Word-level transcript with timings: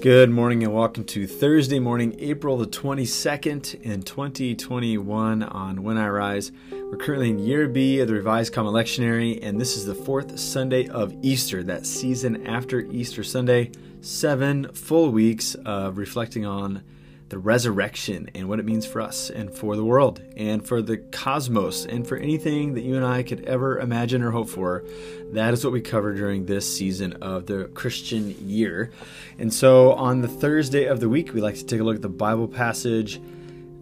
Good 0.00 0.30
morning 0.30 0.62
and 0.64 0.72
welcome 0.72 1.04
to 1.04 1.26
Thursday 1.26 1.78
morning, 1.78 2.16
April 2.20 2.56
the 2.56 2.66
22nd 2.66 3.82
in 3.82 4.00
2021 4.00 5.42
on 5.42 5.82
When 5.82 5.98
I 5.98 6.08
Rise. 6.08 6.52
We're 6.72 6.96
currently 6.96 7.28
in 7.28 7.38
year 7.38 7.68
B 7.68 8.00
of 8.00 8.08
the 8.08 8.14
Revised 8.14 8.54
Common 8.54 8.72
Lectionary, 8.72 9.38
and 9.42 9.60
this 9.60 9.76
is 9.76 9.84
the 9.84 9.94
fourth 9.94 10.40
Sunday 10.40 10.88
of 10.88 11.12
Easter, 11.20 11.62
that 11.64 11.84
season 11.84 12.46
after 12.46 12.80
Easter 12.80 13.22
Sunday. 13.22 13.72
Seven 14.00 14.72
full 14.72 15.10
weeks 15.10 15.54
of 15.66 15.98
reflecting 15.98 16.46
on 16.46 16.82
the 17.30 17.38
resurrection 17.38 18.28
and 18.34 18.48
what 18.48 18.58
it 18.58 18.64
means 18.64 18.84
for 18.84 19.00
us 19.00 19.30
and 19.30 19.54
for 19.54 19.76
the 19.76 19.84
world 19.84 20.20
and 20.36 20.66
for 20.66 20.82
the 20.82 20.98
cosmos 20.98 21.86
and 21.86 22.06
for 22.06 22.16
anything 22.16 22.74
that 22.74 22.82
you 22.82 22.96
and 22.96 23.06
I 23.06 23.22
could 23.22 23.44
ever 23.44 23.78
imagine 23.78 24.22
or 24.22 24.32
hope 24.32 24.48
for. 24.48 24.84
That 25.32 25.54
is 25.54 25.64
what 25.64 25.72
we 25.72 25.80
cover 25.80 26.12
during 26.12 26.46
this 26.46 26.76
season 26.76 27.14
of 27.22 27.46
the 27.46 27.70
Christian 27.72 28.34
year. 28.48 28.90
And 29.38 29.54
so 29.54 29.92
on 29.92 30.22
the 30.22 30.28
Thursday 30.28 30.86
of 30.86 30.98
the 30.98 31.08
week, 31.08 31.32
we 31.32 31.40
like 31.40 31.54
to 31.54 31.64
take 31.64 31.80
a 31.80 31.84
look 31.84 31.96
at 31.96 32.02
the 32.02 32.08
Bible 32.08 32.48
passage 32.48 33.20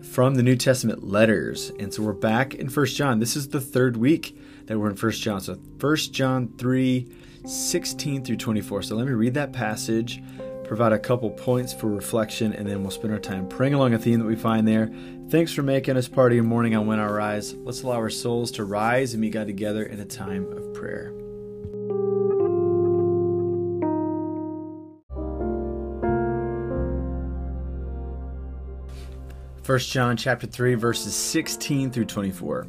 from 0.03 0.35
the 0.35 0.43
New 0.43 0.57
Testament 0.57 1.03
letters. 1.03 1.73
And 1.79 1.93
so 1.93 2.03
we're 2.03 2.13
back 2.13 2.55
in 2.55 2.69
First 2.69 2.97
John. 2.97 3.19
This 3.19 3.35
is 3.35 3.49
the 3.49 3.63
third 3.63 3.97
week 3.97 4.39
that 4.67 4.79
we're 4.79 4.91
in 4.91 4.97
First 4.97 5.23
John. 5.23 5.41
So 5.41 5.59
First 5.79 6.13
John 6.13 6.53
3 6.59 7.11
16 7.47 8.25
through 8.25 8.37
24. 8.37 8.83
So 8.83 8.97
let 8.97 9.07
me 9.07 9.13
read 9.13 9.33
that 9.35 9.55
passage 9.55 10.23
provide 10.69 10.93
a 10.93 10.99
couple 10.99 11.31
points 11.31 11.73
for 11.73 11.89
reflection, 11.89 12.53
and 12.53 12.69
then 12.69 12.83
we'll 12.83 12.91
spend 12.91 13.13
our 13.13 13.19
time 13.19 13.49
praying 13.49 13.73
along 13.73 13.95
a 13.95 13.99
theme 13.99 14.21
that 14.21 14.27
we 14.27 14.37
find 14.37 14.69
there. 14.69 14.91
Thanks 15.31 15.53
for 15.53 15.63
making 15.63 15.97
us 15.97 16.07
part 16.07 16.31
of 16.31 16.37
your 16.37 16.45
morning 16.45 16.77
on 16.77 16.87
When 16.87 17.01
I 17.01 17.07
Rise. 17.07 17.55
Let's 17.55 17.83
allow 17.83 17.97
our 17.97 18.11
souls 18.11 18.51
to 18.53 18.65
rise 18.65 19.15
and 19.15 19.23
meet 19.23 19.31
God 19.31 19.47
together 19.47 19.85
in 19.85 19.99
a 19.99 20.05
time 20.05 20.53
of 20.53 20.75
prayer. 20.75 21.15
First 29.63 29.91
John 29.91 30.17
chapter 30.17 30.47
3 30.47 30.75
verses 30.75 31.15
16 31.15 31.91
through 31.91 32.07
24. 32.07 32.67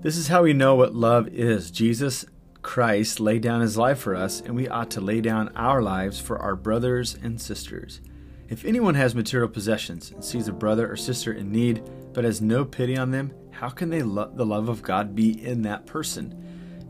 This 0.00 0.16
is 0.16 0.28
how 0.28 0.42
we 0.42 0.52
know 0.52 0.74
what 0.74 0.94
love 0.94 1.28
is. 1.28 1.70
Jesus 1.70 2.24
Christ 2.66 3.20
laid 3.20 3.42
down 3.42 3.60
his 3.60 3.78
life 3.78 4.00
for 4.00 4.16
us, 4.16 4.40
and 4.40 4.56
we 4.56 4.66
ought 4.66 4.90
to 4.90 5.00
lay 5.00 5.20
down 5.20 5.52
our 5.54 5.80
lives 5.80 6.18
for 6.18 6.36
our 6.40 6.56
brothers 6.56 7.16
and 7.22 7.40
sisters. 7.40 8.00
If 8.48 8.64
anyone 8.64 8.96
has 8.96 9.14
material 9.14 9.48
possessions 9.48 10.10
and 10.10 10.22
sees 10.22 10.48
a 10.48 10.52
brother 10.52 10.90
or 10.90 10.96
sister 10.96 11.32
in 11.32 11.52
need, 11.52 11.88
but 12.12 12.24
has 12.24 12.42
no 12.42 12.64
pity 12.64 12.98
on 12.98 13.12
them, 13.12 13.32
how 13.52 13.68
can 13.68 13.88
they 13.88 14.02
lo- 14.02 14.32
the 14.34 14.44
love 14.44 14.68
of 14.68 14.82
God 14.82 15.14
be 15.14 15.46
in 15.46 15.62
that 15.62 15.86
person? 15.86 16.34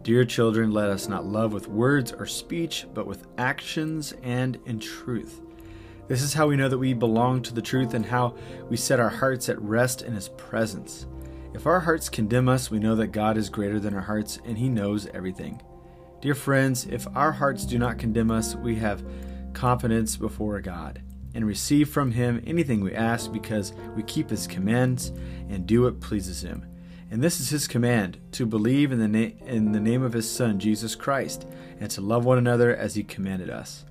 Dear 0.02 0.24
children, 0.24 0.72
let 0.72 0.88
us 0.88 1.08
not 1.08 1.27
love 1.27 1.52
with 1.52 1.69
words 1.69 2.10
or 2.10 2.24
speech, 2.24 2.86
but 2.94 3.06
with 3.06 3.27
actions 3.36 4.14
and 4.22 4.58
in 4.64 4.80
truth. 4.80 5.42
This 6.08 6.22
is 6.22 6.32
how 6.32 6.47
we 6.47 6.56
know 6.56 6.70
that 6.70 6.78
we 6.78 6.94
belong 6.94 7.42
to 7.42 7.54
the 7.54 7.60
truth 7.60 7.92
and 7.92 8.06
how 8.06 8.34
we 8.70 8.78
set 8.78 8.98
our 8.98 9.10
hearts 9.10 9.50
at 9.50 9.60
rest 9.60 10.00
in 10.00 10.14
His 10.14 10.30
presence. 10.30 11.06
If 11.57 11.67
our 11.67 11.81
hearts 11.81 12.11
condemn 12.11 12.51
us, 12.51 12.71
we 12.71 12.79
know 12.79 12.97
that 12.97 13.12
God 13.12 13.39
is 13.39 13.49
greater 13.49 13.81
than 13.81 13.95
our 13.95 14.03
hearts 14.03 14.39
and 14.45 14.59
He 14.59 14.69
knows 14.69 15.07
everything. 15.15 15.62
Dear 16.21 16.35
friends, 16.35 16.85
if 16.85 17.07
our 17.17 17.33
hearts 17.33 17.65
do 17.65 17.79
not 17.79 17.97
condemn 17.97 18.31
us, 18.31 18.55
we 18.55 18.75
have 18.75 19.03
confidence 19.55 20.19
before 20.19 20.61
God 20.61 21.01
and 21.34 21.47
receive 21.47 21.89
from 21.89 22.12
Him 22.12 22.45
anything 22.47 22.83
we 22.83 22.95
ask 22.95 23.33
because 23.33 23.73
we 23.97 24.03
keep 24.03 24.29
His 24.29 24.47
commands 24.47 25.15
and 25.49 25.67
do 25.67 25.84
what 25.84 25.99
pleases 25.99 26.43
Him. 26.43 26.67
And 27.11 27.23
this 27.23 27.41
is 27.41 27.49
His 27.49 27.67
command 27.67 28.19
to 28.33 28.45
believe 28.45 28.93
in 28.93 28.99
the, 28.99 29.09
na- 29.09 29.47
in 29.47 29.73
the 29.73 29.81
name 29.81 30.03
of 30.03 30.12
His 30.12 30.31
Son, 30.31 30.59
Jesus 30.59 30.95
Christ, 30.95 31.49
and 31.81 31.91
to 31.91 32.03
love 32.03 32.27
one 32.27 32.37
another 32.37 32.77
as 32.77 32.95
He 32.95 33.03
commanded 33.03 33.49
us. 33.49 33.87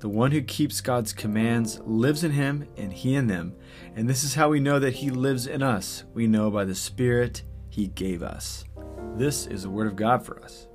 The 0.00 0.08
one 0.08 0.32
who 0.32 0.42
keeps 0.42 0.80
God's 0.80 1.12
commands 1.12 1.80
lives 1.84 2.24
in 2.24 2.32
him 2.32 2.68
and 2.76 2.92
he 2.92 3.14
in 3.14 3.26
them. 3.26 3.54
And 3.96 4.08
this 4.08 4.24
is 4.24 4.34
how 4.34 4.50
we 4.50 4.60
know 4.60 4.78
that 4.78 4.94
he 4.94 5.10
lives 5.10 5.46
in 5.46 5.62
us. 5.62 6.04
We 6.12 6.26
know 6.26 6.50
by 6.50 6.64
the 6.64 6.74
Spirit 6.74 7.42
he 7.70 7.86
gave 7.86 8.22
us. 8.22 8.64
This 9.16 9.46
is 9.46 9.62
the 9.62 9.70
Word 9.70 9.86
of 9.86 9.96
God 9.96 10.24
for 10.24 10.42
us. 10.42 10.66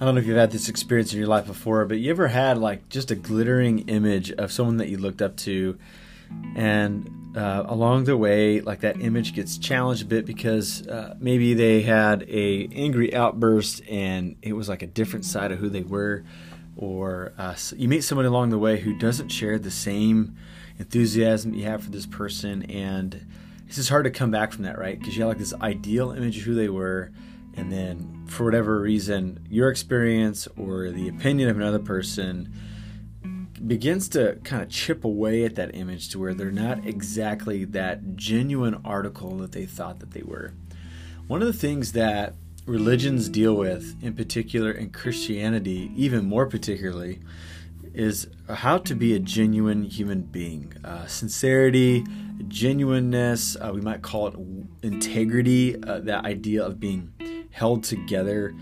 I 0.00 0.06
don't 0.06 0.16
know 0.16 0.20
if 0.20 0.26
you've 0.26 0.36
had 0.36 0.50
this 0.50 0.68
experience 0.68 1.12
in 1.12 1.18
your 1.18 1.28
life 1.28 1.46
before, 1.46 1.84
but 1.86 1.98
you 1.98 2.10
ever 2.10 2.28
had 2.28 2.58
like 2.58 2.88
just 2.88 3.10
a 3.10 3.14
glittering 3.14 3.88
image 3.88 4.32
of 4.32 4.52
someone 4.52 4.76
that 4.78 4.88
you 4.88 4.98
looked 4.98 5.22
up 5.22 5.36
to 5.38 5.78
and 6.56 7.08
uh, 7.36 7.64
along 7.66 8.04
the 8.04 8.16
way, 8.16 8.60
like 8.60 8.80
that 8.80 9.00
image 9.00 9.34
gets 9.34 9.58
challenged 9.58 10.02
a 10.02 10.06
bit 10.06 10.24
because 10.24 10.86
uh, 10.86 11.16
maybe 11.18 11.54
they 11.54 11.82
had 11.82 12.22
a 12.28 12.68
angry 12.72 13.14
outburst 13.14 13.82
and 13.88 14.36
it 14.42 14.52
was 14.52 14.68
like 14.68 14.82
a 14.82 14.86
different 14.86 15.24
side 15.24 15.50
of 15.50 15.58
who 15.58 15.68
they 15.68 15.82
were, 15.82 16.24
or 16.76 17.32
uh, 17.36 17.54
you 17.76 17.88
meet 17.88 18.02
someone 18.02 18.26
along 18.26 18.50
the 18.50 18.58
way 18.58 18.78
who 18.78 18.94
doesn't 18.94 19.30
share 19.30 19.58
the 19.58 19.70
same 19.70 20.36
enthusiasm 20.78 21.54
you 21.54 21.64
have 21.64 21.82
for 21.82 21.90
this 21.90 22.06
person, 22.06 22.62
and 22.64 23.26
it's 23.66 23.76
just 23.76 23.88
hard 23.88 24.04
to 24.04 24.10
come 24.10 24.30
back 24.30 24.52
from 24.52 24.64
that, 24.64 24.78
right? 24.78 24.98
Because 24.98 25.16
you 25.16 25.22
have 25.22 25.30
like 25.30 25.38
this 25.38 25.54
ideal 25.54 26.12
image 26.12 26.38
of 26.38 26.44
who 26.44 26.54
they 26.54 26.68
were, 26.68 27.10
and 27.56 27.72
then 27.72 28.24
for 28.26 28.44
whatever 28.44 28.80
reason, 28.80 29.44
your 29.50 29.70
experience 29.70 30.46
or 30.56 30.90
the 30.90 31.08
opinion 31.08 31.48
of 31.48 31.56
another 31.56 31.78
person 31.78 32.52
begins 33.66 34.08
to 34.10 34.38
kind 34.44 34.62
of 34.62 34.68
chip 34.68 35.04
away 35.04 35.44
at 35.44 35.54
that 35.54 35.74
image 35.74 36.08
to 36.10 36.18
where 36.18 36.34
they're 36.34 36.50
not 36.50 36.86
exactly 36.86 37.64
that 37.64 38.16
genuine 38.16 38.80
article 38.84 39.36
that 39.38 39.52
they 39.52 39.66
thought 39.66 40.00
that 40.00 40.10
they 40.12 40.22
were. 40.22 40.52
One 41.26 41.40
of 41.40 41.46
the 41.46 41.58
things 41.58 41.92
that 41.92 42.34
religions 42.66 43.28
deal 43.28 43.54
with, 43.54 43.96
in 44.02 44.14
particular 44.14 44.70
in 44.70 44.90
Christianity, 44.90 45.90
even 45.96 46.26
more 46.26 46.46
particularly, 46.46 47.20
is 47.94 48.26
how 48.48 48.78
to 48.78 48.94
be 48.94 49.14
a 49.14 49.18
genuine 49.18 49.84
human 49.84 50.22
being. 50.22 50.74
Uh, 50.84 51.06
sincerity, 51.06 52.04
genuineness, 52.48 53.56
uh, 53.56 53.70
we 53.72 53.80
might 53.80 54.02
call 54.02 54.26
it 54.26 54.34
integrity, 54.82 55.82
uh, 55.82 56.00
that 56.00 56.24
idea 56.24 56.64
of 56.64 56.80
being 56.80 57.12
held 57.50 57.84
together 57.84 58.54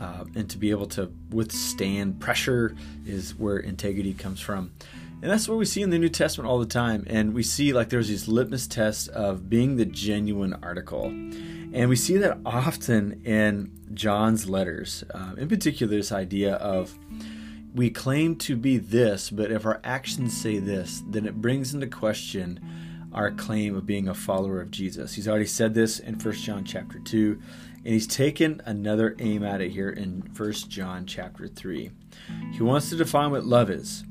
uh, 0.00 0.24
and 0.34 0.48
to 0.50 0.58
be 0.58 0.70
able 0.70 0.86
to 0.86 1.12
withstand 1.30 2.20
pressure 2.20 2.74
is 3.04 3.34
where 3.34 3.58
integrity 3.58 4.14
comes 4.14 4.40
from. 4.40 4.72
And 5.22 5.30
that's 5.30 5.48
what 5.48 5.58
we 5.58 5.64
see 5.64 5.82
in 5.82 5.90
the 5.90 5.98
New 5.98 6.10
Testament 6.10 6.48
all 6.48 6.58
the 6.58 6.66
time. 6.66 7.04
And 7.08 7.32
we 7.32 7.42
see 7.42 7.72
like 7.72 7.88
there's 7.88 8.08
these 8.08 8.28
litmus 8.28 8.66
tests 8.66 9.08
of 9.08 9.48
being 9.48 9.76
the 9.76 9.86
genuine 9.86 10.54
article. 10.62 11.06
And 11.06 11.88
we 11.88 11.96
see 11.96 12.16
that 12.18 12.38
often 12.44 13.22
in 13.24 13.72
John's 13.94 14.48
letters, 14.48 15.04
uh, 15.12 15.34
in 15.36 15.48
particular, 15.48 15.96
this 15.96 16.12
idea 16.12 16.54
of 16.56 16.98
we 17.74 17.90
claim 17.90 18.36
to 18.36 18.56
be 18.56 18.78
this, 18.78 19.30
but 19.30 19.50
if 19.50 19.66
our 19.66 19.80
actions 19.84 20.36
say 20.36 20.58
this, 20.58 21.02
then 21.06 21.26
it 21.26 21.40
brings 21.40 21.74
into 21.74 21.86
question 21.86 22.60
our 23.12 23.30
claim 23.30 23.76
of 23.76 23.86
being 23.86 24.08
a 24.08 24.14
follower 24.14 24.60
of 24.60 24.70
Jesus. 24.70 25.14
He's 25.14 25.28
already 25.28 25.46
said 25.46 25.74
this 25.74 25.98
in 25.98 26.14
1 26.14 26.34
John 26.34 26.64
chapter 26.64 26.98
2, 26.98 27.40
and 27.86 27.92
he's 27.92 28.08
taken 28.08 28.60
another 28.64 29.14
aim 29.20 29.44
at 29.44 29.60
it 29.60 29.70
here 29.70 29.90
in 29.90 30.28
1 30.36 30.52
John 30.68 31.06
chapter 31.06 31.46
3. 31.46 31.92
He 32.52 32.60
wants 32.60 32.90
to 32.90 32.96
define 32.96 33.30
what 33.30 33.44
love 33.44 33.70
is. 33.70 34.02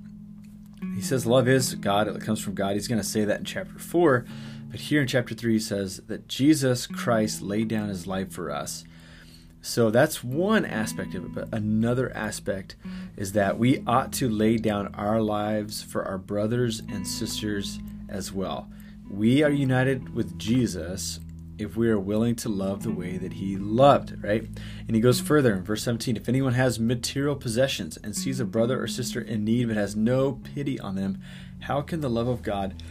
He 0.96 1.02
says 1.02 1.26
love 1.26 1.50
is 1.50 1.76
God, 1.76 2.08
it 2.08 2.22
comes 2.22 2.40
from 2.40 2.54
God. 2.54 2.76
He's 2.76 2.88
going 2.88 3.02
to 3.02 3.06
say 3.06 3.26
that 3.26 3.40
in 3.40 3.44
chapter 3.44 3.78
4, 3.78 4.26
but 4.72 4.80
here 4.80 5.02
in 5.02 5.10
chapter 5.10 5.36
3 5.36 5.52
he 5.52 5.60
says 5.60 5.98
that 6.08 6.30
Jesus 6.30 6.88
Christ 6.88 7.42
laid 7.42 7.68
down 7.68 7.90
his 7.90 8.08
life 8.08 8.32
for 8.32 8.50
us. 8.50 8.86
So 9.62 9.90
that's 9.90 10.24
one 10.24 10.64
aspect 10.64 11.14
of 11.14 11.26
it, 11.26 11.34
but 11.34 11.54
another 11.54 12.16
aspect 12.16 12.78
is 13.18 13.34
that 13.34 13.60
we 13.60 13.84
ought 13.86 14.14
to 14.14 14.30
lay 14.30 14.56
down 14.56 14.96
our 14.96 15.22
lives 15.22 15.84
for 15.84 16.06
our 16.06 16.18
brothers 16.18 16.80
and 16.80 17.06
sisters 17.06 17.80
as 18.08 18.32
well. 18.32 18.70
We 19.10 19.44
are 19.44 19.52
united 19.52 20.16
with 20.16 20.40
Jesus 20.40 21.20
if 21.58 21.78
we 21.78 21.90
are 21.90 22.00
willing 22.00 22.36
to 22.36 22.50
love 22.50 22.84
the 22.84 22.92
way 22.92 23.18
that 23.18 23.34
he 23.34 23.58
loved, 23.58 24.24
right? 24.24 24.44
And 24.88 24.96
he 24.96 25.02
goes 25.02 25.20
further 25.20 25.54
in 25.54 25.64
verse 25.64 25.84
17 25.84 26.18
if 26.18 26.30
anyone 26.30 26.54
has 26.54 26.80
material 26.80 27.36
possessions 27.36 27.98
and 27.98 28.16
sees 28.16 28.40
a 28.40 28.46
brother 28.46 28.82
or 28.82 28.88
sister 28.88 29.22
in 29.22 29.46
need 29.46 29.68
but 29.68 29.78
has 29.78 29.96
no 29.96 30.34
pity 30.34 30.80
on 30.80 30.96
them, 30.96 31.22
how 31.62 31.82
can 31.82 32.02
the 32.02 32.10
love 32.10 32.28
of 32.28 32.44
God, 32.44 32.82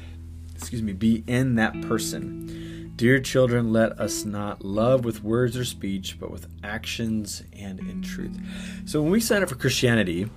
excuse 0.55 0.83
me, 0.83 0.93
be 0.93 1.25
in 1.27 1.57
that 1.57 1.81
person? 1.83 2.93
Dear 2.97 3.19
children, 3.19 3.73
let 3.73 3.99
us 3.99 4.25
not 4.25 4.65
love 4.65 5.05
with 5.05 5.25
words 5.25 5.57
or 5.57 5.65
speech, 5.65 6.19
but 6.21 6.31
with 6.31 6.47
actions 6.63 7.43
and 7.53 7.81
in 7.81 8.03
truth. 8.03 8.39
So 8.85 9.03
when 9.03 9.11
we 9.11 9.19
sign 9.19 9.43
up 9.43 9.49
for 9.49 9.57
Christianity, 9.57 10.31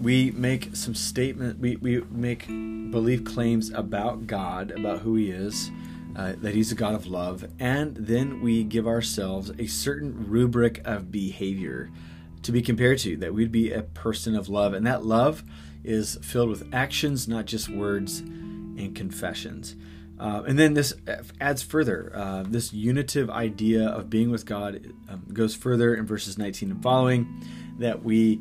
we 0.00 0.32
make 0.32 0.74
some 0.76 0.94
statement 0.94 1.58
we, 1.58 1.76
we 1.76 2.00
make 2.10 2.46
belief 2.46 3.24
claims 3.24 3.70
about 3.70 4.26
god 4.26 4.70
about 4.72 5.00
who 5.00 5.14
he 5.14 5.30
is 5.30 5.70
uh, 6.16 6.32
that 6.38 6.54
he's 6.54 6.72
a 6.72 6.74
god 6.74 6.94
of 6.94 7.06
love 7.06 7.44
and 7.58 7.96
then 7.96 8.40
we 8.40 8.64
give 8.64 8.86
ourselves 8.86 9.50
a 9.58 9.66
certain 9.66 10.28
rubric 10.28 10.80
of 10.84 11.10
behavior 11.10 11.90
to 12.42 12.52
be 12.52 12.62
compared 12.62 12.98
to 12.98 13.16
that 13.16 13.32
we'd 13.34 13.52
be 13.52 13.72
a 13.72 13.82
person 13.82 14.34
of 14.34 14.48
love 14.48 14.74
and 14.74 14.86
that 14.86 15.04
love 15.04 15.42
is 15.82 16.16
filled 16.22 16.48
with 16.48 16.72
actions 16.72 17.26
not 17.28 17.44
just 17.46 17.68
words 17.68 18.20
and 18.20 18.94
confessions 18.94 19.76
Uh, 20.18 20.42
and 20.46 20.58
then 20.58 20.74
this 20.74 20.94
adds 21.40 21.62
further. 21.62 22.12
Uh, 22.14 22.44
this 22.46 22.72
unitive 22.72 23.28
idea 23.28 23.86
of 23.88 24.08
being 24.08 24.30
with 24.30 24.46
God 24.46 24.92
um, 25.08 25.24
goes 25.32 25.54
further 25.56 25.94
in 25.94 26.06
verses 26.06 26.38
19 26.38 26.70
and 26.70 26.82
following. 26.82 27.42
That 27.78 28.04
we, 28.04 28.40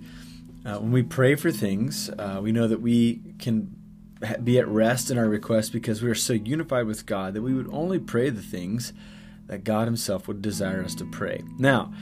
uh, 0.66 0.78
when 0.78 0.92
we 0.92 1.02
pray 1.02 1.34
for 1.36 1.52
things, 1.52 2.10
uh, 2.10 2.40
we 2.44 2.52
know 2.52 2.68
that 2.68 2.80
we 2.80 3.22
can 3.40 3.76
be 4.44 4.58
at 4.60 4.68
rest 4.68 5.12
in 5.12 5.18
our 5.18 5.28
requests 5.28 5.70
because 5.70 6.02
we 6.02 6.10
are 6.10 6.16
so 6.16 6.34
unified 6.34 6.86
with 6.86 7.06
God 7.06 7.34
that 7.34 7.42
we 7.42 7.54
would 7.54 7.70
only 7.72 8.00
pray 8.00 8.30
the 8.30 8.42
things 8.42 8.94
that 9.48 9.64
God 9.64 9.86
Himself 9.86 10.28
would 10.28 10.42
desire 10.42 10.84
us 10.84 10.96
to 10.96 11.06
pray. 11.06 11.44
Now, 11.58 11.94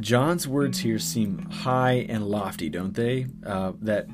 John's 0.00 0.46
words 0.46 0.78
here 0.78 0.98
seem 0.98 1.38
high 1.50 2.06
and 2.08 2.26
lofty, 2.26 2.68
don't 2.68 2.94
they? 2.94 3.26
Uh, 3.44 3.72
that 3.80 4.06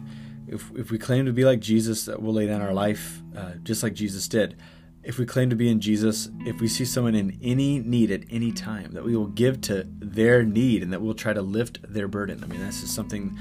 if, 0.48 0.70
if 0.74 0.90
we 0.90 0.98
claim 0.98 1.26
to 1.26 1.32
be 1.32 1.44
like 1.44 1.60
Jesus, 1.60 2.04
that 2.06 2.20
we'll 2.20 2.34
lay 2.34 2.46
down 2.46 2.62
our 2.62 2.72
life 2.72 3.22
uh, 3.36 3.52
just 3.62 3.82
like 3.82 3.94
Jesus 3.94 4.28
did 4.28 4.56
if 5.04 5.18
we 5.18 5.26
claim 5.26 5.50
to 5.50 5.56
be 5.56 5.68
in 5.68 5.80
Jesus, 5.80 6.30
if 6.40 6.60
we 6.60 6.68
see 6.68 6.84
someone 6.84 7.14
in 7.14 7.38
any 7.42 7.78
need 7.78 8.10
at 8.10 8.22
any 8.30 8.52
time, 8.52 8.92
that 8.92 9.04
we 9.04 9.14
will 9.16 9.26
give 9.26 9.60
to 9.62 9.86
their 9.98 10.42
need 10.42 10.82
and 10.82 10.92
that 10.92 11.02
we'll 11.02 11.14
try 11.14 11.32
to 11.32 11.42
lift 11.42 11.78
their 11.86 12.08
burden. 12.08 12.42
I 12.42 12.46
mean, 12.46 12.60
that's 12.60 12.80
just 12.80 12.94
something 12.94 13.38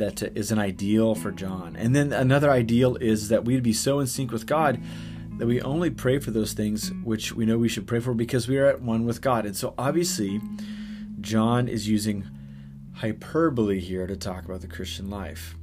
that 0.00 0.22
is 0.36 0.50
an 0.50 0.58
ideal 0.58 1.14
for 1.14 1.30
John. 1.30 1.76
And 1.76 1.94
then 1.94 2.12
another 2.12 2.50
ideal 2.50 2.96
is 2.96 3.28
that 3.28 3.44
we'd 3.44 3.62
be 3.62 3.72
so 3.72 4.00
in 4.00 4.06
sync 4.06 4.32
with 4.32 4.46
God 4.46 4.82
that 5.38 5.46
we 5.46 5.62
only 5.62 5.88
pray 5.88 6.18
for 6.18 6.32
those 6.32 6.52
things 6.52 6.92
which 7.02 7.32
we 7.32 7.46
know 7.46 7.56
we 7.56 7.68
should 7.68 7.86
pray 7.86 8.00
for 8.00 8.12
because 8.12 8.46
we 8.46 8.58
are 8.58 8.66
at 8.66 8.82
one 8.82 9.06
with 9.06 9.22
God. 9.22 9.46
And 9.46 9.56
so 9.56 9.72
obviously, 9.78 10.40
John 11.20 11.66
is 11.66 11.88
using 11.88 12.26
hyperbole 12.96 13.80
here 13.80 14.06
to 14.06 14.16
talk 14.16 14.44
about 14.44 14.60
the 14.60 14.66
Christian 14.66 15.08
life. 15.08 15.56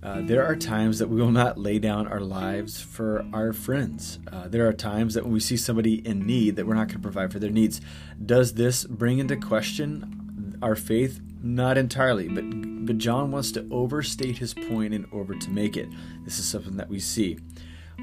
Uh, 0.00 0.20
there 0.20 0.46
are 0.46 0.54
times 0.54 1.00
that 1.00 1.08
we 1.08 1.20
will 1.20 1.32
not 1.32 1.58
lay 1.58 1.80
down 1.80 2.06
our 2.06 2.20
lives 2.20 2.80
for 2.80 3.26
our 3.32 3.52
friends. 3.52 4.20
Uh, 4.30 4.46
there 4.46 4.68
are 4.68 4.72
times 4.72 5.14
that 5.14 5.24
when 5.24 5.32
we 5.32 5.40
see 5.40 5.56
somebody 5.56 6.06
in 6.06 6.24
need, 6.24 6.54
that 6.54 6.66
we're 6.66 6.74
not 6.74 6.86
going 6.86 6.98
to 6.98 7.02
provide 7.02 7.32
for 7.32 7.40
their 7.40 7.50
needs. 7.50 7.80
Does 8.24 8.54
this 8.54 8.84
bring 8.84 9.18
into 9.18 9.36
question 9.36 10.56
our 10.62 10.76
faith? 10.76 11.20
Not 11.42 11.76
entirely, 11.76 12.28
but 12.28 12.44
but 12.88 12.98
John 12.98 13.30
wants 13.30 13.52
to 13.52 13.68
overstate 13.70 14.38
his 14.38 14.54
point 14.54 14.94
in 14.94 15.06
order 15.12 15.34
to 15.34 15.50
make 15.50 15.76
it. 15.76 15.88
This 16.24 16.38
is 16.38 16.48
something 16.48 16.76
that 16.78 16.88
we 16.88 16.98
see. 16.98 17.38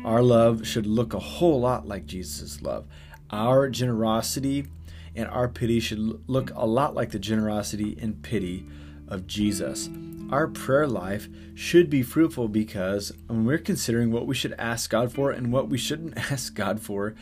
Our 0.05 0.21
love 0.21 0.65
should 0.65 0.85
look 0.85 1.13
a 1.13 1.19
whole 1.19 1.59
lot 1.59 1.87
like 1.87 2.05
Jesus' 2.05 2.61
love. 2.61 2.85
Our 3.31 3.67
generosity 3.67 4.67
and 5.15 5.27
our 5.27 5.47
pity 5.47 5.79
should 5.79 6.29
look 6.29 6.51
a 6.53 6.67
lot 6.67 6.93
like 6.93 7.09
the 7.09 7.19
generosity 7.19 7.97
and 7.99 8.21
pity 8.21 8.65
of 9.07 9.25
Jesus 9.25 9.89
our 10.31 10.47
prayer 10.47 10.87
life 10.87 11.27
should 11.53 11.89
be 11.89 12.01
fruitful 12.01 12.47
because 12.47 13.11
when 13.27 13.45
we're 13.45 13.57
considering 13.57 14.11
what 14.11 14.25
we 14.25 14.35
should 14.35 14.55
ask 14.57 14.89
God 14.89 15.13
for 15.13 15.31
and 15.31 15.51
what 15.51 15.69
we 15.69 15.77
shouldn't 15.77 16.17
ask 16.31 16.55
God 16.55 16.81
for, 16.81 17.15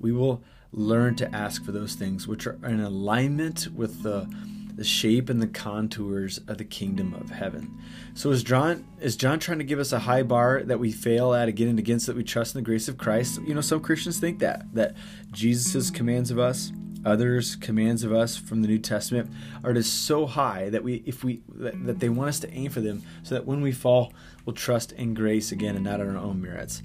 we 0.00 0.12
will 0.12 0.42
learn 0.72 1.16
to 1.16 1.34
ask 1.34 1.64
for 1.64 1.72
those 1.72 1.94
things 1.94 2.26
which 2.26 2.46
are 2.46 2.58
in 2.64 2.80
alignment 2.80 3.68
with 3.74 4.02
the 4.02 4.28
the 4.76 4.84
shape 4.84 5.30
and 5.30 5.40
the 5.40 5.46
contours 5.46 6.38
of 6.46 6.58
the 6.58 6.64
kingdom 6.64 7.14
of 7.14 7.30
heaven. 7.30 7.82
So 8.14 8.30
is 8.30 8.42
John 8.42 8.86
is 9.00 9.16
John 9.16 9.38
trying 9.38 9.58
to 9.58 9.64
give 9.64 9.78
us 9.78 9.92
a 9.92 10.00
high 10.00 10.22
bar 10.22 10.62
that 10.64 10.78
we 10.78 10.92
fail 10.92 11.32
at 11.32 11.48
again 11.48 11.68
and 11.68 11.78
again 11.78 11.98
so 11.98 12.12
that 12.12 12.16
we 12.16 12.24
trust 12.24 12.54
in 12.54 12.60
the 12.60 12.64
grace 12.64 12.86
of 12.86 12.98
Christ? 12.98 13.40
You 13.42 13.54
know, 13.54 13.60
some 13.62 13.80
Christians 13.80 14.20
think 14.20 14.38
that 14.40 14.66
that 14.74 14.94
Jesus' 15.32 15.90
commands 15.90 16.30
of 16.30 16.38
us 16.38 16.72
others 17.06 17.54
commands 17.56 18.02
of 18.02 18.12
us 18.12 18.36
from 18.36 18.62
the 18.62 18.68
new 18.68 18.78
testament 18.78 19.30
are 19.62 19.72
just 19.72 20.06
so 20.06 20.26
high 20.26 20.68
that 20.70 20.82
we 20.82 21.04
if 21.06 21.22
we 21.22 21.40
that, 21.48 22.00
they 22.00 22.08
want 22.08 22.28
us 22.28 22.40
to 22.40 22.52
aim 22.52 22.68
for 22.68 22.80
them 22.80 23.00
so 23.22 23.36
that 23.36 23.46
when 23.46 23.60
we 23.60 23.70
fall 23.70 24.12
we'll 24.44 24.54
trust 24.54 24.90
in 24.92 25.14
grace 25.14 25.52
again 25.52 25.76
and 25.76 25.84
not 25.84 26.00
on 26.00 26.16
our 26.16 26.22
own 26.22 26.42
merits 26.42 26.82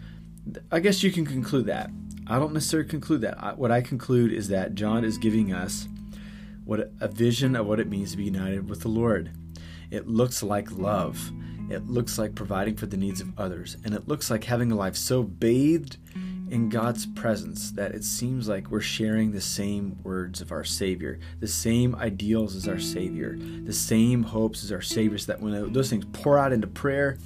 i 0.72 0.80
guess 0.80 1.02
you 1.02 1.12
can 1.12 1.26
conclude 1.26 1.66
that 1.66 1.90
i 2.28 2.38
don't 2.38 2.54
necessarily 2.54 2.88
conclude 2.88 3.22
that 3.22 3.36
I, 3.44 3.54
what 3.54 3.72
i 3.72 3.82
conclude 3.82 4.32
is 4.32 4.48
that 4.50 4.76
john 4.76 5.04
is 5.04 5.18
giving 5.18 5.54
us 5.54 5.88
what 6.64 6.92
a 7.00 7.08
vision 7.08 7.56
of 7.56 7.66
what 7.66 7.80
it 7.80 7.90
means 7.90 8.12
to 8.12 8.18
be 8.18 8.24
united 8.26 8.70
with 8.70 8.82
the 8.82 8.88
lord. 8.88 9.32
It 9.90 10.08
looks 10.08 10.42
like 10.42 10.72
love. 10.72 11.32
It 11.70 11.88
looks 11.88 12.18
like 12.18 12.36
providing 12.36 12.76
for 12.76 12.86
the 12.86 12.98
needs 12.98 13.22
of 13.22 13.38
others. 13.40 13.78
And 13.84 13.94
it 13.94 14.08
looks 14.08 14.30
like 14.30 14.44
having 14.44 14.72
a 14.72 14.76
life 14.76 14.96
so 14.96 15.24
bathed 15.24 15.98
in 16.50 16.68
God's 16.68 17.06
presence 17.06 17.72
that 17.72 17.94
it 17.94 18.04
seems 18.04 18.50
like 18.50 18.70
we're 18.70 18.82
sharing 18.82 19.32
the 19.32 19.42
same 19.42 19.98
words 20.04 20.42
of 20.42 20.52
our 20.52 20.66
Savior, 20.66 21.18
the 21.40 21.48
same 21.48 21.96
ideals 21.96 22.58
as 22.58 22.68
our 22.68 22.80
Savior, 22.80 23.38
the 23.38 23.72
same 23.72 24.24
hopes 24.24 24.64
as 24.64 24.72
our 24.72 24.82
Savior, 24.82 25.18
so 25.18 25.32
that 25.32 25.42
when 25.42 25.72
those 25.72 25.90
things 25.90 26.06
pour 26.12 26.38
out 26.38 26.52
into 26.52 26.68
prayer, 26.68 27.18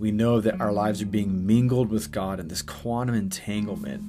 we 0.00 0.10
know 0.10 0.40
that 0.40 0.60
our 0.60 0.72
lives 0.72 1.00
are 1.00 1.06
being 1.06 1.46
mingled 1.46 1.90
with 1.90 2.10
God 2.10 2.40
in 2.40 2.48
this 2.48 2.62
quantum 2.62 3.14
entanglement 3.14 4.02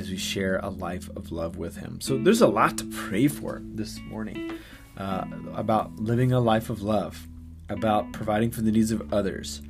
as 0.00 0.10
we 0.10 0.16
share 0.16 0.58
a 0.58 0.70
life 0.70 1.10
of 1.14 1.30
love 1.30 1.58
with 1.58 1.76
Him. 1.76 2.00
So 2.00 2.16
there's 2.16 2.40
a 2.40 2.48
lot 2.48 2.78
to 2.78 2.84
pray 2.86 3.28
for 3.28 3.60
this 3.62 4.00
morning 4.00 4.58
uh, 4.96 5.26
about 5.54 5.94
living 5.96 6.32
a 6.32 6.40
life 6.40 6.70
of 6.70 6.80
love, 6.80 7.28
about 7.68 8.10
providing 8.12 8.50
for 8.50 8.62
the 8.62 8.72
needs 8.72 8.90
of 8.90 9.12
others, 9.12 9.60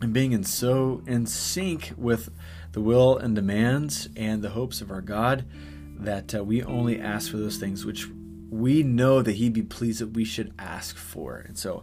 and 0.00 0.12
being 0.12 0.32
in 0.32 0.44
so 0.44 1.02
in 1.06 1.26
sync 1.26 1.92
with 1.96 2.30
the 2.70 2.80
will 2.80 3.18
and 3.18 3.34
demands 3.34 4.08
and 4.16 4.42
the 4.42 4.50
hopes 4.50 4.80
of 4.80 4.92
our 4.92 5.00
God, 5.00 5.44
that 5.98 6.34
uh, 6.36 6.44
we 6.44 6.62
only 6.62 7.00
ask 7.00 7.30
for 7.30 7.36
those 7.36 7.56
things 7.56 7.84
which 7.84 8.06
we 8.48 8.84
know 8.84 9.22
that 9.22 9.34
He'd 9.34 9.52
be 9.52 9.62
pleased 9.62 10.00
that 10.00 10.12
we 10.12 10.24
should 10.24 10.54
ask 10.56 10.96
for. 10.96 11.38
And 11.38 11.58
so 11.58 11.82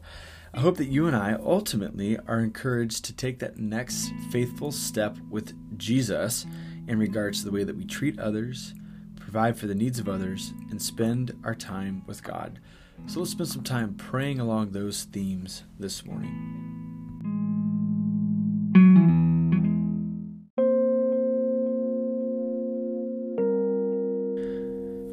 I 0.53 0.61
hope 0.61 0.77
that 0.77 0.85
you 0.85 1.07
and 1.07 1.15
I 1.15 1.33
ultimately 1.33 2.17
are 2.25 2.39
encouraged 2.39 3.03
to 3.06 3.13
take 3.13 3.39
that 3.39 3.57
next 3.57 4.13
faithful 4.31 4.71
step 4.71 5.17
with 5.29 5.53
Jesus 5.77 6.45
in 6.89 6.97
regards 6.97 7.39
to 7.39 7.45
the 7.45 7.51
way 7.51 7.63
that 7.63 7.77
we 7.77 7.86
treat 7.86 8.19
others, 8.19 8.74
provide 9.15 9.57
for 9.57 9.68
the 9.68 9.75
needs 9.75 10.00
of 10.00 10.09
others, 10.09 10.53
and 10.71 10.81
spend 10.81 11.38
our 11.44 11.53
time 11.53 12.01
with 12.07 12.24
God. 12.24 12.59
So 13.06 13.19
let's 13.19 13.31
spend 13.31 13.47
some 13.47 13.63
time 13.63 13.94
praying 13.94 14.39
along 14.39 14.71
those 14.71 15.03
themes 15.03 15.63
this 15.77 16.03
morning. 16.03 16.56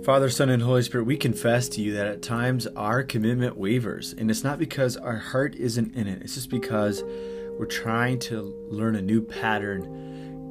Father, 0.02 0.30
Son, 0.30 0.48
and 0.48 0.62
Holy 0.62 0.82
Spirit, 0.82 1.04
we 1.04 1.16
confess 1.16 1.68
to 1.70 1.82
you 1.82 1.92
that 1.92 2.06
at 2.06 2.22
times 2.22 2.66
our 2.68 3.02
commitment 3.02 3.58
wavers. 3.58 4.14
And 4.16 4.30
it's 4.30 4.44
not 4.44 4.58
because 4.58 4.96
our 4.96 5.16
heart 5.16 5.54
isn't 5.56 5.94
in 5.94 6.06
it, 6.06 6.22
it's 6.22 6.34
just 6.34 6.48
because 6.48 7.02
we're 7.58 7.66
trying 7.66 8.18
to 8.20 8.54
learn 8.70 8.96
a 8.96 9.02
new 9.02 9.20
pattern 9.20 10.05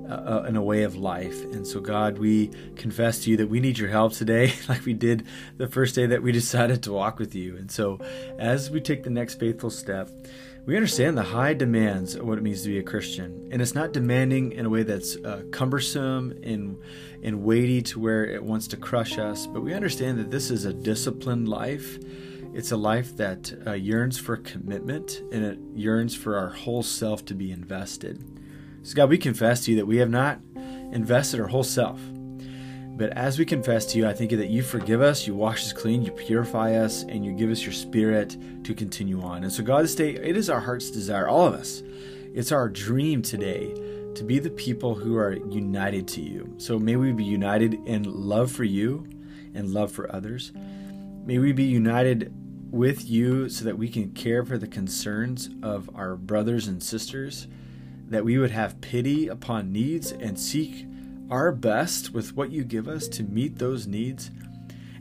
uh, 0.10 0.14
uh, 0.14 0.46
in 0.48 0.56
a 0.56 0.62
way 0.62 0.84
of 0.84 0.96
life. 0.96 1.44
And 1.46 1.66
so, 1.66 1.80
God, 1.80 2.18
we 2.18 2.52
confess 2.76 3.24
to 3.24 3.32
you 3.32 3.38
that 3.38 3.48
we 3.48 3.60
need 3.60 3.78
your 3.78 3.90
help 3.90 4.14
today, 4.14 4.54
like 4.70 4.86
we 4.86 4.94
did 4.94 5.26
the 5.58 5.68
first 5.68 5.96
day 5.96 6.06
that 6.06 6.22
we 6.22 6.32
decided 6.32 6.84
to 6.84 6.94
walk 6.94 7.20
with 7.20 7.34
you. 7.34 7.56
And 7.58 7.72
so, 7.72 8.00
as 8.38 8.70
we 8.70 8.82
take 8.82 9.04
the 9.04 9.10
next 9.10 9.40
faithful 9.40 9.70
step, 9.70 10.10
we 10.66 10.76
understand 10.76 11.16
the 11.16 11.24
high 11.24 11.54
demands 11.54 12.16
of 12.16 12.26
what 12.26 12.40
it 12.40 12.42
means 12.42 12.64
to 12.64 12.70
be 12.70 12.80
a 12.80 12.84
Christian. 12.84 13.50
And 13.52 13.62
it's 13.62 13.76
not 13.76 13.94
demanding 13.94 14.52
in 14.52 14.66
a 14.66 14.70
way 14.70 14.82
that's 14.82 15.16
uh, 15.18 15.44
cumbersome 15.52 16.32
and, 16.44 16.78
and 17.24 17.44
weighty 17.44 17.84
to 17.84 18.00
where 18.00 18.26
it 18.26 18.44
wants 18.44 18.68
to 18.70 18.78
crush 18.78 19.20
us, 19.20 19.46
but 19.46 19.62
we 19.62 19.74
understand 19.74 20.18
that 20.18 20.32
this 20.32 20.50
is 20.50 20.66
a 20.66 20.74
disciplined 20.74 21.48
life. 21.48 22.00
It's 22.54 22.72
a 22.72 22.78
life 22.78 23.16
that 23.18 23.54
uh, 23.68 23.74
yearns 23.74 24.18
for 24.18 24.38
commitment 24.38 25.22
and 25.32 25.46
it 25.46 25.60
yearns 25.76 26.16
for 26.16 26.36
our 26.36 26.50
whole 26.50 26.84
self 26.84 27.26
to 27.26 27.36
be 27.36 27.52
invested. 27.52 28.35
So, 28.86 28.94
God, 28.94 29.10
we 29.10 29.18
confess 29.18 29.66
to 29.66 29.72
you 29.72 29.78
that 29.78 29.88
we 29.88 29.98
have 29.98 30.12
not 30.12 30.40
invested 30.92 31.40
our 31.40 31.48
whole 31.48 31.64
self. 31.64 32.00
But 32.96 33.10
as 33.18 33.40
we 33.40 33.44
confess 33.44 33.84
to 33.88 33.98
you, 33.98 34.08
I 34.08 34.14
think 34.14 34.30
that 34.30 34.50
you 34.50 34.62
forgive 34.62 35.02
us, 35.02 35.26
you 35.26 35.34
wash 35.34 35.64
us 35.64 35.74
clean, 35.74 36.04
you 36.04 36.12
purify 36.12 36.76
us, 36.76 37.02
and 37.02 37.26
you 37.26 37.34
give 37.34 37.50
us 37.50 37.64
your 37.64 37.74
spirit 37.74 38.38
to 38.64 38.76
continue 38.76 39.24
on. 39.24 39.44
And 39.44 39.52
so, 39.52 39.64
God, 39.64 39.84
this 39.84 39.96
day, 39.96 40.12
it 40.12 40.38
is 40.38 40.52
our 40.52 40.60
heart's 40.60 40.92
desire, 40.92 41.28
all 41.28 41.48
of 41.48 41.56
us. 41.56 41.82
It's 42.36 42.52
our 42.52 42.70
dream 42.70 43.24
today 43.24 43.74
to 44.14 44.24
be 44.24 44.38
the 44.38 44.52
people 44.52 44.94
who 44.94 45.18
are 45.18 45.34
united 45.34 46.08
to 46.10 46.22
you. 46.22 46.54
So 46.60 46.78
may 46.78 46.96
we 46.96 47.12
be 47.12 47.24
united 47.24 47.74
in 47.88 48.04
love 48.04 48.52
for 48.52 48.66
you 48.66 49.10
and 49.56 49.74
love 49.74 49.92
for 49.92 50.16
others. 50.16 50.52
May 51.26 51.40
we 51.40 51.54
be 51.54 51.64
united 51.64 52.32
with 52.70 53.10
you 53.10 53.50
so 53.50 53.66
that 53.66 53.80
we 53.80 53.90
can 53.90 54.12
care 54.12 54.46
for 54.46 54.60
the 54.60 54.68
concerns 54.68 55.50
of 55.64 55.90
our 55.96 56.16
brothers 56.16 56.68
and 56.68 56.84
sisters, 56.84 57.48
that 58.10 58.26
we 58.26 58.38
would 58.38 58.52
have 58.52 58.82
pity 58.82 59.28
upon 59.28 59.72
needs 59.72 60.12
and 60.12 60.40
seek 60.40 60.86
our 61.30 61.52
best 61.52 62.14
with 62.14 62.36
what 62.36 62.52
you 62.52 62.64
give 62.64 62.88
us 62.88 63.08
to 63.08 63.24
meet 63.24 63.58
those 63.58 63.88
needs. 63.88 64.30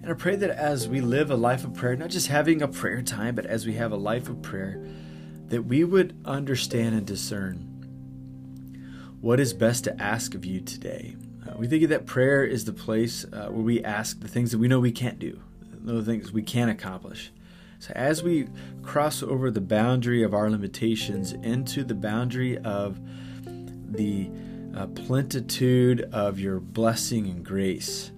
And 0.03 0.11
I 0.11 0.15
pray 0.15 0.37
that 0.37 0.51
as 0.51 0.89
we 0.89 1.01
live 1.01 1.31
a 1.31 1.37
life 1.37 1.65
of 1.65 1.75
prayer, 1.75 1.97
not 1.97 2.11
just 2.11 2.29
having 2.29 2.63
a 2.63 2.69
prayer 2.69 3.03
time, 3.03 3.35
but 3.35 3.47
as 3.47 3.67
we 3.67 3.75
have 3.75 3.93
a 3.93 3.97
life 3.97 4.29
of 4.29 4.43
prayer, 4.43 4.85
that 5.49 5.63
we 5.63 5.85
would 5.85 6.17
understand 6.25 6.95
and 6.95 7.07
discern 7.07 7.71
what 9.21 9.41
is 9.41 9.55
best 9.55 9.85
to 9.85 10.03
ask 10.03 10.35
of 10.35 10.45
you 10.45 10.61
today. 10.61 11.17
Uh, 11.47 11.55
we 11.57 11.67
think 11.67 11.89
that 11.89 12.07
prayer 12.07 12.45
is 12.45 12.65
the 12.65 12.73
place 12.73 13.25
uh, 13.33 13.49
where 13.49 13.63
we 13.63 13.83
ask 13.83 14.21
the 14.21 14.29
things 14.29 14.51
that 14.51 14.59
we 14.59 14.69
know 14.69 14.81
we 14.81 14.93
can't 14.93 15.19
do, 15.19 15.41
the 15.63 16.03
things 16.03 16.33
we 16.33 16.43
can't 16.43 16.71
accomplish. 16.71 17.33
So 17.85 17.93
as 17.95 18.23
we 18.23 18.49
cross 18.83 19.23
over 19.23 19.51
the 19.51 19.61
boundary 19.61 20.23
of 20.23 20.33
our 20.33 20.49
limitations 20.49 21.33
into 21.33 21.85
the 21.85 21.95
boundary 21.95 22.57
of 22.57 22.99
the 23.45 24.31
a 24.75 24.87
plentitude 24.87 26.09
of 26.11 26.41
your 26.41 26.61
blessing 26.61 27.27
and 27.27 27.45
grace. 27.45 28.11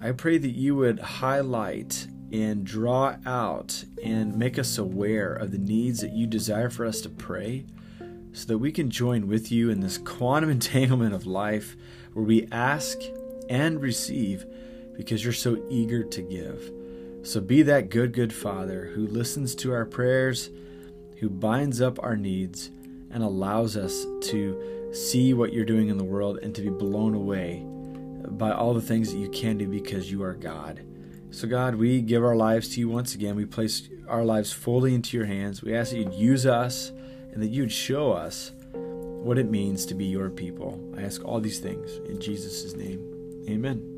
I 0.00 0.10
pray 0.10 0.38
that 0.38 0.50
you 0.50 0.74
would 0.74 0.98
highlight 0.98 2.08
and 2.32 2.64
draw 2.64 3.16
out 3.24 3.84
and 4.02 4.36
make 4.36 4.58
us 4.58 4.76
aware 4.76 5.32
of 5.32 5.52
the 5.52 5.58
needs 5.58 6.00
that 6.00 6.10
you 6.10 6.26
desire 6.26 6.68
for 6.68 6.84
us 6.84 7.00
to 7.02 7.08
pray 7.08 7.64
so 8.32 8.46
that 8.46 8.58
we 8.58 8.72
can 8.72 8.90
join 8.90 9.28
with 9.28 9.52
you 9.52 9.70
in 9.70 9.78
this 9.78 9.98
quantum 9.98 10.50
entanglement 10.50 11.14
of 11.14 11.26
life 11.26 11.76
where 12.12 12.24
we 12.24 12.48
ask 12.50 12.98
and 13.48 13.80
receive 13.80 14.44
because 14.96 15.22
you're 15.22 15.32
so 15.32 15.64
eager 15.70 16.02
to 16.02 16.22
give. 16.22 16.72
So 17.22 17.40
be 17.40 17.62
that 17.62 17.88
good, 17.88 18.12
good 18.12 18.32
Father 18.32 18.90
who 18.94 19.06
listens 19.06 19.54
to 19.56 19.72
our 19.72 19.84
prayers, 19.84 20.50
who 21.18 21.30
binds 21.30 21.80
up 21.80 22.02
our 22.02 22.16
needs, 22.16 22.70
and 23.10 23.22
allows 23.22 23.76
us 23.76 24.04
to 24.30 24.90
see 24.92 25.32
what 25.32 25.52
you're 25.52 25.64
doing 25.64 25.88
in 25.88 25.98
the 25.98 26.04
world 26.04 26.38
and 26.42 26.54
to 26.54 26.62
be 26.62 26.70
blown 26.70 27.14
away 27.14 27.64
by 28.36 28.50
all 28.50 28.74
the 28.74 28.80
things 28.80 29.12
that 29.12 29.18
you 29.18 29.28
can 29.28 29.58
do 29.58 29.68
because 29.68 30.10
you 30.10 30.22
are 30.22 30.34
God. 30.34 30.84
So, 31.30 31.46
God, 31.46 31.76
we 31.76 32.02
give 32.02 32.24
our 32.24 32.36
lives 32.36 32.68
to 32.70 32.80
you 32.80 32.88
once 32.88 33.14
again. 33.14 33.36
We 33.36 33.46
place 33.46 33.88
our 34.08 34.24
lives 34.24 34.52
fully 34.52 34.94
into 34.94 35.16
your 35.16 35.26
hands. 35.26 35.62
We 35.62 35.74
ask 35.74 35.92
that 35.92 35.98
you'd 35.98 36.14
use 36.14 36.44
us 36.44 36.90
and 37.32 37.42
that 37.42 37.48
you'd 37.48 37.72
show 37.72 38.12
us 38.12 38.52
what 38.72 39.38
it 39.38 39.48
means 39.48 39.86
to 39.86 39.94
be 39.94 40.06
your 40.06 40.28
people. 40.28 40.78
I 40.96 41.02
ask 41.02 41.24
all 41.24 41.40
these 41.40 41.60
things 41.60 41.98
in 42.08 42.20
Jesus' 42.20 42.74
name. 42.74 43.44
Amen. 43.48 43.91